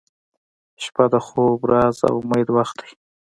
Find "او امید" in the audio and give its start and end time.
2.09-2.47